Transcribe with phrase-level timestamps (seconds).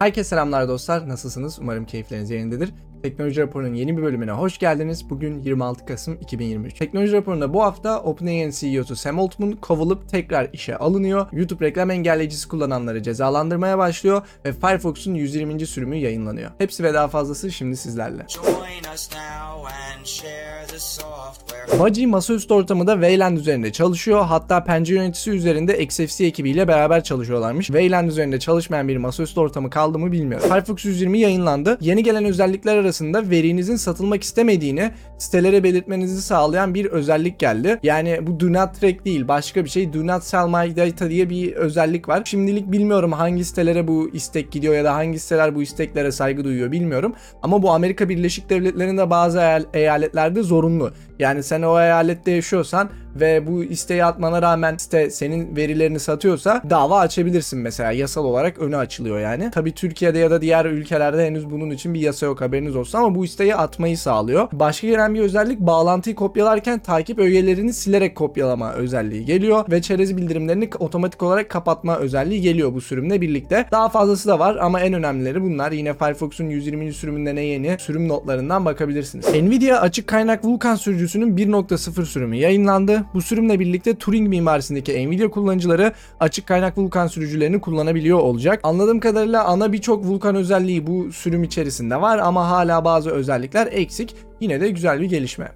[0.00, 1.08] Herkese selamlar dostlar.
[1.08, 1.58] Nasılsınız?
[1.58, 2.72] Umarım keyifleriniz yerindedir.
[3.02, 5.10] Teknoloji Raporu'nun yeni bir bölümüne hoş geldiniz.
[5.10, 6.74] Bugün 26 Kasım 2023.
[6.74, 11.26] Teknoloji Raporu'nda bu hafta OpenAI'nin CEO'su Sam Altman kovulup tekrar işe alınıyor.
[11.32, 15.66] YouTube reklam engelleyicisi kullananları cezalandırmaya başlıyor ve Firefox'un 120.
[15.66, 16.50] sürümü yayınlanıyor.
[16.58, 18.26] Hepsi ve daha fazlası şimdi sizlerle.
[21.78, 24.24] Baji masaüstü ortamında Wayland üzerinde çalışıyor.
[24.24, 27.66] Hatta pencere yöneticisi üzerinde XFC ekibiyle beraber çalışıyorlarmış.
[27.66, 30.48] Wayland üzerinde çalışmayan bir masaüstü ortamı kaldı mı bilmiyorum.
[30.48, 31.78] Firefox 120 yayınlandı.
[31.80, 32.89] Yeni gelen özellikler arasında
[33.30, 37.78] verinizin satılmak istemediğini sitelere belirtmenizi sağlayan bir özellik geldi.
[37.82, 39.92] Yani bu do not track değil başka bir şey.
[39.92, 42.22] Do not sell my data diye bir özellik var.
[42.24, 46.72] Şimdilik bilmiyorum hangi sitelere bu istek gidiyor ya da hangi siteler bu isteklere saygı duyuyor
[46.72, 47.14] bilmiyorum.
[47.42, 50.92] Ama bu Amerika Birleşik Devletleri'nde bazı eyal- eyaletlerde zorunlu.
[51.20, 57.00] Yani sen o eyalette yaşıyorsan ve bu isteği atmana rağmen site senin verilerini satıyorsa dava
[57.00, 57.92] açabilirsin mesela.
[57.92, 59.50] Yasal olarak önü açılıyor yani.
[59.50, 63.14] Tabii Türkiye'de ya da diğer ülkelerde henüz bunun için bir yasa yok haberiniz olsun ama
[63.14, 64.48] bu isteği atmayı sağlıyor.
[64.52, 70.70] Başka gelen bir özellik bağlantıyı kopyalarken takip ögelerini silerek kopyalama özelliği geliyor ve çerez bildirimlerini
[70.78, 73.66] otomatik olarak kapatma özelliği geliyor bu sürümle birlikte.
[73.70, 75.72] Daha fazlası da var ama en önemlileri bunlar.
[75.72, 76.92] Yine Firefox'un 120.
[76.92, 79.26] sürümünde ne yeni sürüm notlarından bakabilirsiniz.
[79.34, 80.76] Nvidia açık kaynak Vulkan
[81.10, 83.04] sürücüsünün 1.0 sürümü yayınlandı.
[83.14, 88.60] Bu sürümle birlikte Turing mimarisindeki Nvidia kullanıcıları açık kaynak Vulkan sürücülerini kullanabiliyor olacak.
[88.62, 94.16] Anladığım kadarıyla ana birçok Vulkan özelliği bu sürüm içerisinde var ama hala bazı özellikler eksik.
[94.40, 95.52] Yine de güzel bir gelişme.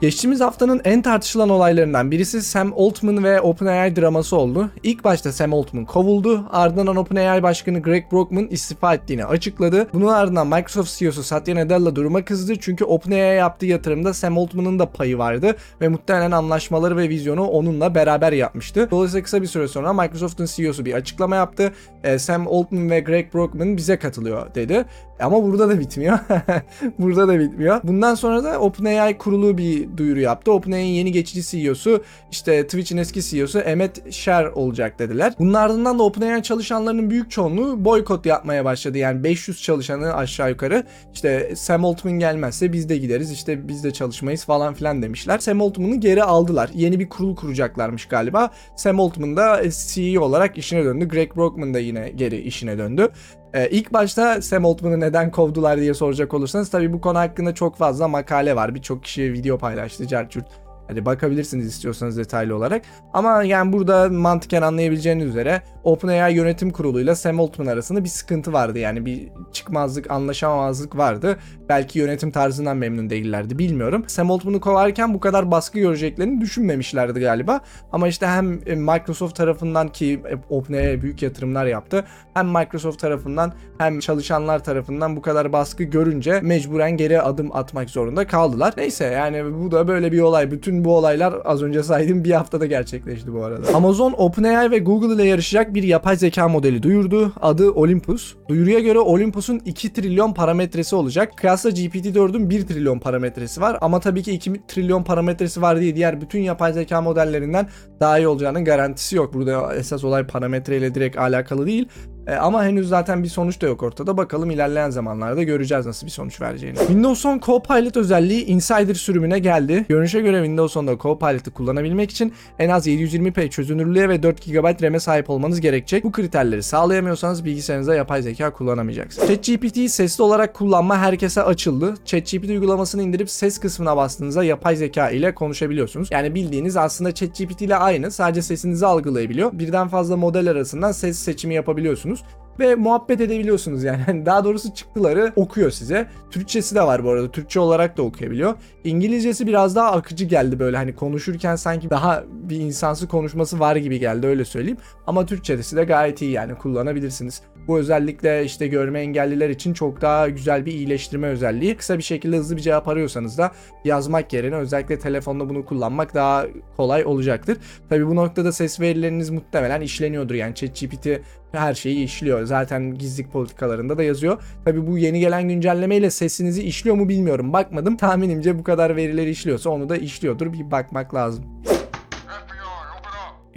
[0.00, 4.70] Geçtiğimiz haftanın en tartışılan olaylarından birisi Sam Altman ve OpenAI draması oldu.
[4.82, 6.44] İlk başta Sam Altman kovuldu.
[6.50, 9.86] Ardından OpenAI başkanı Greg Brockman istifa ettiğini açıkladı.
[9.92, 12.56] Bunun ardından Microsoft CEO'su Satya Nadella duruma kızdı.
[12.60, 17.94] Çünkü OpenAI yaptığı yatırımda Sam Altman'ın da payı vardı ve muhtemelen anlaşmaları ve vizyonu onunla
[17.94, 18.88] beraber yapmıştı.
[18.90, 21.72] Dolayısıyla kısa bir süre sonra Microsoft'un CEO'su bir açıklama yaptı.
[22.04, 24.84] E, Sam Altman ve Greg Brockman bize katılıyor dedi.
[25.20, 26.18] Ama burada da bitmiyor.
[26.98, 27.80] burada da bitmiyor.
[27.84, 30.52] Bundan sonra da OpenAI kurulu bir duyuru yaptı.
[30.52, 35.32] OpenAI'nin yeni geçici CEO'su işte Twitch'in eski CEO'su Emmet Sher olacak dediler.
[35.38, 38.98] Bunun ardından da OpenAI çalışanlarının büyük çoğunluğu boykot yapmaya başladı.
[38.98, 40.84] Yani 500 çalışanı aşağı yukarı
[41.14, 45.38] işte Sam Altman gelmezse biz de gideriz işte biz de çalışmayız falan filan demişler.
[45.38, 46.70] Sam Altman'ı geri aldılar.
[46.74, 48.50] Yeni bir kurul kuracaklarmış galiba.
[48.76, 51.08] Sam Altman da CEO olarak işine döndü.
[51.08, 53.08] Greg Brockman da yine geri işine döndü.
[53.54, 57.76] Ee, ilk başta Sam Altman'ı neden kovdular diye soracak olursanız tabii bu konu hakkında çok
[57.76, 58.74] fazla makale var.
[58.74, 60.06] Birçok kişi video paylaştı.
[60.06, 60.67] Carçurt.
[60.88, 62.82] Hadi bakabilirsiniz istiyorsanız detaylı olarak.
[63.12, 68.78] Ama yani burada mantıken anlayabileceğiniz üzere OpenAI yönetim kuruluyla Sam Altman arasında bir sıkıntı vardı.
[68.78, 71.36] Yani bir çıkmazlık, anlaşamamazlık vardı.
[71.68, 74.04] Belki yönetim tarzından memnun değillerdi bilmiyorum.
[74.06, 77.60] Sam Altman'ı kovarken bu kadar baskı göreceklerini düşünmemişlerdi galiba.
[77.92, 82.04] Ama işte hem Microsoft tarafından ki OpenAI büyük yatırımlar yaptı.
[82.34, 88.26] Hem Microsoft tarafından hem çalışanlar tarafından bu kadar baskı görünce mecburen geri adım atmak zorunda
[88.26, 88.74] kaldılar.
[88.76, 90.50] Neyse yani bu da böyle bir olay.
[90.50, 93.74] Bütün bu olaylar az önce saydığım bir haftada gerçekleşti bu arada.
[93.74, 97.32] Amazon, OpenAI ve Google ile yarışacak bir yapay zeka modeli duyurdu.
[97.40, 98.34] Adı Olympus.
[98.48, 101.32] Duyuruya göre Olympus'un 2 trilyon parametresi olacak.
[101.36, 103.78] Kıyasla GPT-4'ün 1 trilyon parametresi var.
[103.80, 107.68] Ama tabii ki 2 trilyon parametresi var diye diğer bütün yapay zeka modellerinden
[108.00, 109.34] daha iyi olacağının garantisi yok.
[109.34, 111.88] Burada esas olay parametreyle direkt alakalı değil.
[112.28, 114.16] E, ama henüz zaten bir sonuç da yok ortada.
[114.16, 116.78] Bakalım ilerleyen zamanlarda göreceğiz nasıl bir sonuç vereceğini.
[116.78, 119.84] Windows 10 Copilot özelliği Insider sürümüne geldi.
[119.88, 125.00] Görünüşe göre Windows 10'da Copilot'ı kullanabilmek için en az 720p çözünürlüğe ve 4 GB RAM'e
[125.00, 126.04] sahip olmanız gerekecek.
[126.04, 129.28] Bu kriterleri sağlayamıyorsanız bilgisayarınızda yapay zeka kullanamayacaksınız.
[129.28, 131.94] ChatGPT'yi sesli olarak kullanma herkese açıldı.
[132.04, 136.08] ChatGPT uygulamasını indirip ses kısmına bastığınızda yapay zeka ile konuşabiliyorsunuz.
[136.10, 138.10] Yani bildiğiniz aslında ChatGPT ile aynı.
[138.10, 139.50] Sadece sesinizi algılayabiliyor.
[139.52, 142.24] Birden fazla model arasından ses seçimi yapabiliyorsunuz
[142.60, 144.02] ve muhabbet edebiliyorsunuz yani.
[144.08, 146.08] Hani Daha doğrusu çıktıları okuyor size.
[146.30, 147.30] Türkçesi de var bu arada.
[147.30, 148.54] Türkçe olarak da okuyabiliyor.
[148.84, 153.98] İngilizcesi biraz daha akıcı geldi böyle hani konuşurken sanki daha bir insansı konuşması var gibi
[153.98, 154.78] geldi öyle söyleyeyim.
[155.06, 157.42] Ama Türkçesi de gayet iyi yani kullanabilirsiniz.
[157.68, 161.76] Bu özellikle işte görme engelliler için çok daha güzel bir iyileştirme özelliği.
[161.76, 163.52] Kısa bir şekilde hızlı bir cevap arıyorsanız da
[163.84, 166.46] yazmak yerine özellikle telefonda bunu kullanmak daha
[166.76, 167.58] kolay olacaktır.
[167.88, 170.34] Tabi bu noktada ses verileriniz muhtemelen işleniyordur.
[170.34, 171.08] Yani ChatGPT
[171.52, 172.44] her şeyi işliyor.
[172.44, 174.42] Zaten gizlilik politikalarında da yazıyor.
[174.64, 177.52] Tabi bu yeni gelen güncellemeyle sesinizi işliyor mu bilmiyorum.
[177.52, 177.96] Bakmadım.
[177.96, 180.52] Tahminimce bu kadar verileri işliyorsa onu da işliyordur.
[180.52, 181.44] Bir bakmak lazım.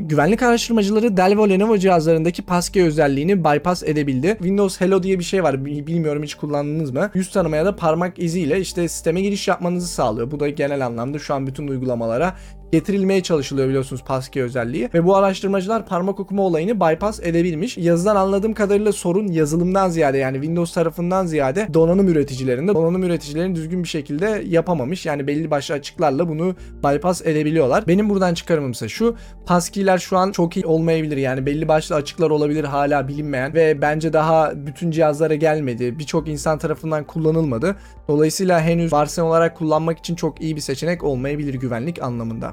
[0.08, 4.28] Güvenlik araştırmacıları Dell ve Lenovo cihazlarındaki passkey özelliğini bypass edebildi.
[4.28, 5.66] Windows Hello diye bir şey var.
[5.66, 7.12] Bilmiyorum hiç kullandınız mı?
[7.14, 10.32] Yüz tanımaya da parmak iziyle işte sisteme giriş yapmanızı sağlıyor.
[10.32, 12.36] Bu da genel anlamda şu an bütün uygulamalara
[12.72, 14.90] getirilmeye çalışılıyor biliyorsunuz passkey özelliği.
[14.94, 17.78] Ve bu araştırmacılar parmak okuma olayını bypass edebilmiş.
[17.78, 22.74] Yazıdan anladığım kadarıyla sorun yazılımdan ziyade yani Windows tarafından ziyade donanım üreticilerinde.
[22.74, 25.06] Donanım üreticilerin düzgün bir şekilde yapamamış.
[25.06, 27.88] Yani belli başlı açıklarla bunu bypass edebiliyorlar.
[27.88, 29.16] Benim buradan çıkarımım ise şu.
[29.46, 31.18] Passkey'ler şu an çok iyi olmayabilir.
[31.18, 36.00] Yani belli başlı açıklar olabilir hala bilinmeyen ve bence daha bütün cihazlara gelmedi.
[36.00, 37.76] Birçok insan tarafından kullanılmadı.
[38.08, 42.52] Dolayısıyla henüz varsayım olarak kullanmak için çok iyi bir seçenek olmayabilir güvenlik anlamında.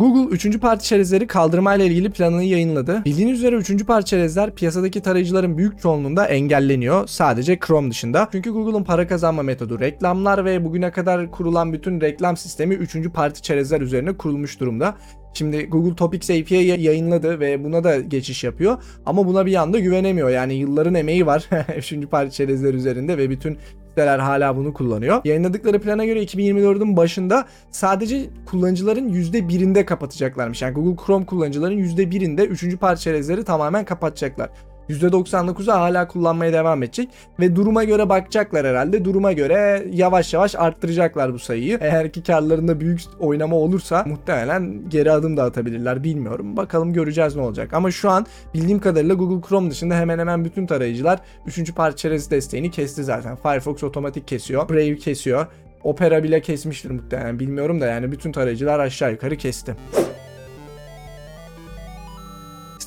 [0.00, 0.60] Google 3.
[0.60, 3.02] parti çerezleri kaldırmayla ilgili planını yayınladı.
[3.04, 3.86] Bildiğiniz üzere 3.
[3.86, 7.06] parti çerezler piyasadaki tarayıcıların büyük çoğunluğunda engelleniyor.
[7.06, 8.28] Sadece Chrome dışında.
[8.32, 13.12] Çünkü Google'un para kazanma metodu reklamlar ve bugüne kadar kurulan bütün reklam sistemi 3.
[13.14, 14.94] parti çerezler üzerine kurulmuş durumda.
[15.34, 18.82] Şimdi Google Topics API yayınladı ve buna da geçiş yapıyor.
[19.06, 20.30] Ama buna bir anda güvenemiyor.
[20.30, 21.48] Yani yılların emeği var
[21.78, 21.94] 3.
[22.10, 23.58] parti çerezler üzerinde ve bütün
[24.00, 25.20] siteler hala bunu kullanıyor.
[25.24, 30.62] Yayınladıkları plana göre 2024'ün başında sadece kullanıcıların %1'inde kapatacaklarmış.
[30.62, 32.78] Yani Google Chrome kullanıcıların %1'inde 3.
[32.78, 34.50] parti çerezleri tamamen kapatacaklar.
[34.90, 37.08] %99'u hala kullanmaya devam edecek
[37.40, 39.04] ve duruma göre bakacaklar herhalde.
[39.04, 41.78] Duruma göre yavaş yavaş arttıracaklar bu sayıyı.
[41.80, 46.56] Eğer ki karlarında büyük oynama olursa muhtemelen geri adım da atabilirler bilmiyorum.
[46.56, 47.74] Bakalım göreceğiz ne olacak.
[47.74, 51.74] Ama şu an bildiğim kadarıyla Google Chrome dışında hemen hemen bütün tarayıcılar 3.
[51.74, 53.36] parça çerez desteğini kesti zaten.
[53.36, 54.68] Firefox otomatik kesiyor.
[54.68, 55.46] Brave kesiyor.
[55.84, 59.76] Opera bile kesmiştir muhtemelen bilmiyorum da yani bütün tarayıcılar aşağı yukarı kesti.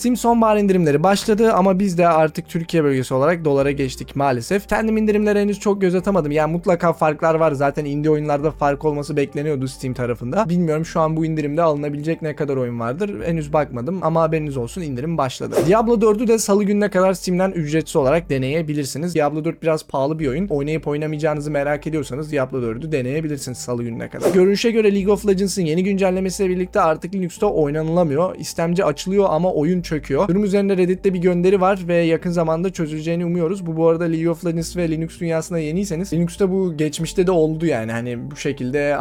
[0.03, 4.69] Steam sonbahar indirimleri başladı ama biz de artık Türkiye bölgesi olarak dolara geçtik maalesef.
[4.69, 6.31] Kendim indirimlere henüz çok göz atamadım.
[6.31, 7.51] Yani mutlaka farklar var.
[7.51, 10.49] Zaten indie oyunlarda fark olması bekleniyordu Steam tarafında.
[10.49, 13.25] Bilmiyorum şu an bu indirimde alınabilecek ne kadar oyun vardır.
[13.25, 15.55] Henüz bakmadım ama haberiniz olsun indirim başladı.
[15.67, 19.15] Diablo 4'ü de salı gününe kadar Steam'den ücretsiz olarak deneyebilirsiniz.
[19.15, 20.47] Diablo 4 biraz pahalı bir oyun.
[20.47, 24.33] Oynayıp oynamayacağınızı merak ediyorsanız Diablo 4'ü deneyebilirsiniz salı gününe kadar.
[24.33, 28.35] Görünüşe göre League of Legends'ın yeni güncellemesiyle birlikte artık Linux'ta oynanılamıyor.
[28.35, 30.27] İstemci açılıyor ama oyun çöküyor.
[30.27, 33.65] Durum üzerinde Reddit'te bir gönderi var ve yakın zamanda çözüleceğini umuyoruz.
[33.65, 37.65] Bu bu arada League of Legends ve Linux dünyasına yeniyseniz Linux'ta bu geçmişte de oldu
[37.65, 38.97] yani hani bu şekilde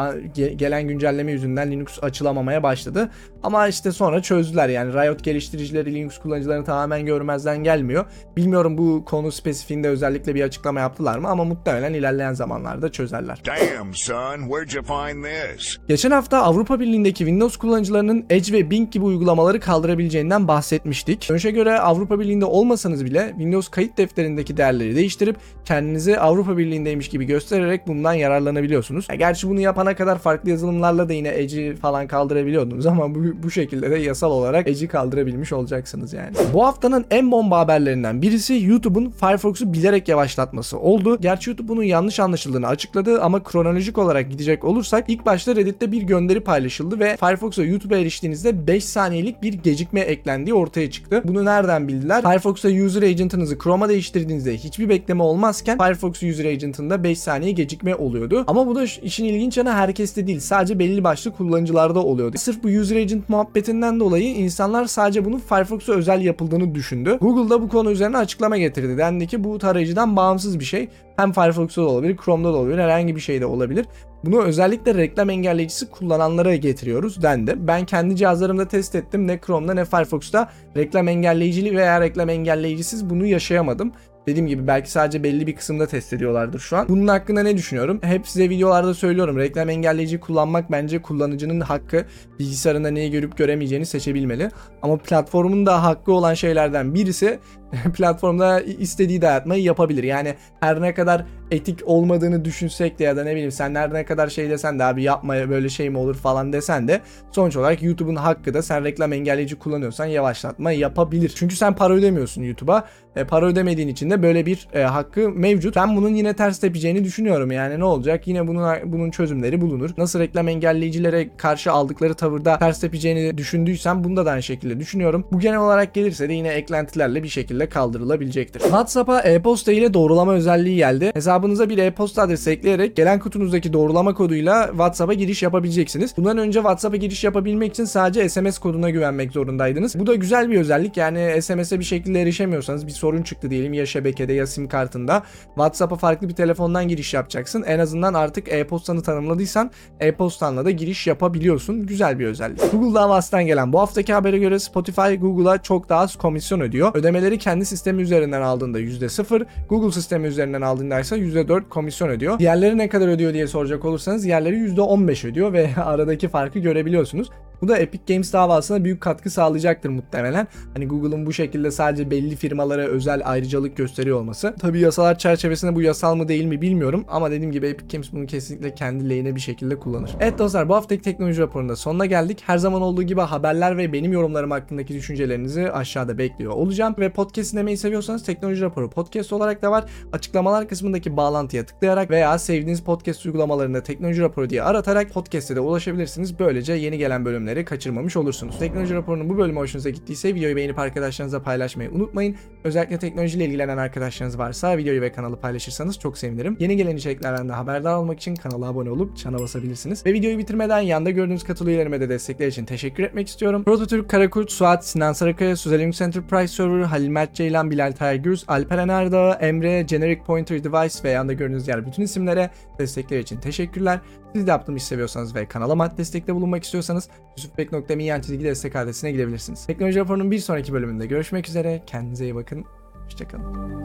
[0.56, 3.10] gelen güncelleme yüzünden Linux açılamamaya başladı.
[3.42, 8.04] Ama işte sonra çözdüler yani Riot geliştiricileri Linux kullanıcılarını tamamen görmezden gelmiyor.
[8.36, 13.42] Bilmiyorum bu konu spesifiğinde özellikle bir açıklama yaptılar mı ama muhtemelen ilerleyen zamanlarda çözerler.
[13.46, 15.78] Damn, son, where'd you find this?
[15.88, 20.48] Geçen hafta Avrupa Birliği'ndeki Windows kullanıcılarının Edge ve Bing gibi uygulamaları kaldırabileceğinden
[20.82, 21.28] bahsetmiştik.
[21.30, 27.24] Dönüşe göre Avrupa Birliği'nde olmasanız bile Windows kayıt defterindeki değerleri değiştirip kendinizi Avrupa Birliği'ndeymiş gibi
[27.24, 29.06] göstererek bundan yararlanabiliyorsunuz.
[29.10, 33.50] Ya gerçi bunu yapana kadar farklı yazılımlarla da yine Edge'i falan kaldırabiliyordunuz ama bu, bu
[33.50, 36.30] şekilde de yasal olarak Edge'i kaldırabilmiş olacaksınız yani.
[36.54, 41.18] Bu haftanın en bomba haberlerinden birisi YouTube'un Firefox'u bilerek yavaşlatması oldu.
[41.20, 46.02] Gerçi YouTube bunun yanlış anlaşıldığını açıkladı ama kronolojik olarak gidecek olursak ilk başta Reddit'te bir
[46.02, 51.22] gönderi paylaşıldı ve Firefox'a YouTube'a eriştiğinizde 5 saniyelik bir gecikme eklendiği ortaya çıktı.
[51.24, 52.22] Bunu nereden bildiler?
[52.22, 58.44] Firefox'ta User Agent'ınızı Chrome'a değiştirdiğinizde hiçbir bekleme olmazken Firefox User Agent'ında 5 saniye gecikme oluyordu.
[58.46, 60.40] Ama bu da işin ilginç yanı herkeste değil.
[60.40, 62.36] Sadece belli başlı kullanıcılarda oluyordu.
[62.38, 67.18] Sırf bu User Agent muhabbetinden dolayı insanlar sadece bunun Firefox'a özel yapıldığını düşündü.
[67.20, 68.98] Google da bu konu üzerine açıklama getirdi.
[68.98, 70.88] Dendi ki bu tarayıcıdan bağımsız bir şey.
[71.16, 73.86] Hem Firefox'ta da olabilir, Chrome'da da olabilir, herhangi bir şeyde olabilir.
[74.24, 77.54] Bunu özellikle reklam engelleyicisi kullananlara getiriyoruz dendi.
[77.56, 79.28] Ben kendi cihazlarımda test ettim.
[79.28, 83.92] Ne Chrome'da ne Firefox'ta reklam engelleyicili veya reklam engelleyicisiz bunu yaşayamadım.
[84.26, 86.88] Dediğim gibi belki sadece belli bir kısımda test ediyorlardır şu an.
[86.88, 88.00] Bunun hakkında ne düşünüyorum?
[88.02, 89.38] Hep size videolarda söylüyorum.
[89.38, 92.04] Reklam engelleyici kullanmak bence kullanıcının hakkı.
[92.38, 94.50] Bilgisayarında neyi görüp göremeyeceğini seçebilmeli.
[94.82, 97.38] Ama platformun da hakkı olan şeylerden birisi
[97.94, 100.02] platformda istediği dayatmayı yapabilir.
[100.02, 104.04] Yani her ne kadar etik olmadığını düşünsek de ya da ne bileyim sen her ne
[104.04, 107.00] kadar şey desen de abi yapma böyle şey mi olur falan desen de
[107.30, 111.32] sonuç olarak YouTube'un hakkı da sen reklam engelleyici kullanıyorsan yavaşlatma yapabilir.
[111.36, 112.84] Çünkü sen para ödemiyorsun YouTube'a.
[113.16, 115.76] E, para ödemediğin için de böyle bir e, hakkı mevcut.
[115.76, 117.52] Ben bunun yine ters tepeceğini düşünüyorum.
[117.52, 118.28] Yani ne olacak?
[118.28, 119.90] Yine bunun bunun çözümleri bulunur.
[119.96, 125.24] Nasıl reklam engelleyicilere karşı aldıkları tavırda ters tepeceğini düşündüysem bunda da aynı şekilde düşünüyorum.
[125.32, 128.60] Bu genel olarak gelirse de yine eklentilerle bir şekilde kaldırılabilecektir.
[128.60, 131.10] WhatsApp'a e-posta ile doğrulama özelliği geldi.
[131.14, 136.16] Hesabınıza bir e-posta adresi ekleyerek gelen kutunuzdaki doğrulama koduyla WhatsApp'a giriş yapabileceksiniz.
[136.16, 139.98] Bundan önce WhatsApp'a giriş yapabilmek için sadece SMS koduna güvenmek zorundaydınız.
[139.98, 140.96] Bu da güzel bir özellik.
[140.96, 145.22] Yani SMS'e bir şekilde erişemiyorsanız bir sorun çıktı diyelim ya şebekede ya sim kartında.
[145.46, 147.62] WhatsApp'a farklı bir telefondan giriş yapacaksın.
[147.62, 151.86] En azından artık e-postanı tanımladıysan e-postanla da giriş yapabiliyorsun.
[151.86, 152.72] Güzel bir özellik.
[152.72, 156.94] Google davasından gelen bu haftaki habere göre Spotify Google'a çok daha az komisyon ödüyor.
[156.94, 162.38] Ödemeleri kendi sistemi üzerinden aldığında %0, Google sistemi üzerinden aldığında ise %4 komisyon ödüyor.
[162.38, 167.30] Diğerleri ne kadar ödüyor diye soracak olursanız diğerleri %15 ödüyor ve aradaki farkı görebiliyorsunuz.
[167.62, 170.46] Bu da Epic Games davasına büyük katkı sağlayacaktır muhtemelen.
[170.74, 174.54] Hani Google'ın bu şekilde sadece belli firmalara özel ayrıcalık gösteriyor olması.
[174.60, 178.26] Tabi yasalar çerçevesinde bu yasal mı değil mi bilmiyorum ama dediğim gibi Epic Games bunu
[178.26, 180.10] kesinlikle kendi lehine bir şekilde kullanır.
[180.20, 182.42] Evet dostlar bu haftaki teknoloji raporunda sonuna geldik.
[182.46, 186.94] Her zaman olduğu gibi haberler ve benim yorumlarım hakkındaki düşüncelerinizi aşağıda bekliyor olacağım.
[186.98, 189.84] Ve podcast dinlemeyi seviyorsanız teknoloji raporu podcast olarak da var.
[190.12, 196.38] Açıklamalar kısmındaki bağlantıya tıklayarak veya sevdiğiniz podcast uygulamalarında teknoloji raporu diye aratarak podcast'e de ulaşabilirsiniz.
[196.38, 198.58] Böylece yeni gelen bölümleri kaçırmamış olursunuz.
[198.58, 202.36] Teknoloji raporunun bu bölümü hoşunuza gittiyse videoyu beğenip arkadaşlarınızla paylaşmayı unutmayın.
[202.64, 206.56] Özellikle teknolojiyle ilgilenen arkadaşlarınız varsa videoyu ve kanalı paylaşırsanız çok sevinirim.
[206.60, 210.06] Yeni gelen içeriklerden de haberdar olmak için kanala abone olup çana basabilirsiniz.
[210.06, 213.64] Ve videoyu bitirmeden yanda gördüğünüz katıl üyelerime de destekler için teşekkür etmek istiyorum.
[213.64, 218.88] Prototürk, Karakurt, Suat, Sinan Sarakaya, Suzel Linux Enterprise Server, Halil Mert Ceylan, Bilal Taygürs, Alperen
[218.88, 224.00] Erdağ, Emre, Generic Pointer Device ve yanda gördüğünüz diğer bütün isimlere destekler için teşekkürler.
[224.34, 227.08] Siz de yaptığım işi seviyorsanız ve kanala maddi destekte bulunmak istiyorsanız
[227.44, 229.66] yusufbek.me yan çizgi destek adresine gidebilirsiniz.
[229.66, 231.82] Teknoloji raporunun bir sonraki bölümünde görüşmek üzere.
[231.86, 232.64] Kendinize iyi bakın.
[233.04, 233.82] Hoşçakalın.